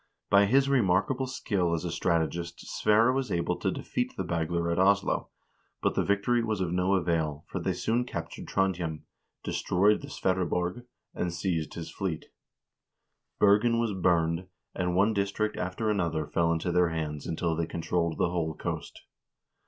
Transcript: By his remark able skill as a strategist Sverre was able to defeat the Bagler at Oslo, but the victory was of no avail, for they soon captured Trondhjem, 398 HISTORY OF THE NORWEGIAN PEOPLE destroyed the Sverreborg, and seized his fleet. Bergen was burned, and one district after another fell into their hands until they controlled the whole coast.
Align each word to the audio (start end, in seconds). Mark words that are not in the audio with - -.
By 0.31 0.45
his 0.47 0.67
remark 0.67 1.11
able 1.11 1.27
skill 1.27 1.75
as 1.75 1.85
a 1.85 1.91
strategist 1.91 2.59
Sverre 2.67 3.13
was 3.13 3.31
able 3.31 3.55
to 3.59 3.69
defeat 3.69 4.15
the 4.17 4.23
Bagler 4.23 4.71
at 4.71 4.79
Oslo, 4.79 5.29
but 5.83 5.93
the 5.93 6.03
victory 6.03 6.43
was 6.43 6.59
of 6.59 6.71
no 6.73 6.95
avail, 6.95 7.45
for 7.47 7.59
they 7.59 7.73
soon 7.73 8.03
captured 8.05 8.47
Trondhjem, 8.47 9.03
398 9.43 9.45
HISTORY 9.45 9.77
OF 9.77 9.77
THE 9.77 9.77
NORWEGIAN 9.77 9.99
PEOPLE 9.99 9.99
destroyed 10.01 10.01
the 10.01 10.07
Sverreborg, 10.81 10.85
and 11.13 11.31
seized 11.31 11.73
his 11.75 11.91
fleet. 11.91 12.25
Bergen 13.37 13.77
was 13.79 13.93
burned, 13.93 14.47
and 14.73 14.95
one 14.95 15.13
district 15.13 15.55
after 15.55 15.91
another 15.91 16.25
fell 16.25 16.51
into 16.51 16.71
their 16.71 16.89
hands 16.89 17.27
until 17.27 17.55
they 17.55 17.67
controlled 17.67 18.17
the 18.17 18.31
whole 18.31 18.55
coast. 18.55 19.03